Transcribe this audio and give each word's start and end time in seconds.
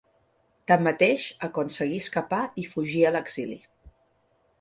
Tanmateix, 0.69 1.25
aconseguí 1.47 1.99
escapar 2.05 2.39
i 2.63 2.65
fugir 2.71 3.05
a 3.07 3.13
l'exili. 3.17 3.59